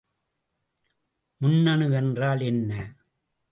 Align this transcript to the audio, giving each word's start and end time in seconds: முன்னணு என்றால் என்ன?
முன்னணு 1.41 1.93
என்றால் 1.93 2.41
என்ன? 2.41 2.71